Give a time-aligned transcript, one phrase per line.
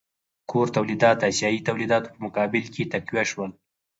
[0.49, 3.51] کور تولیدات د اسیايي تولیداتو په مقابل کې تقویه شول.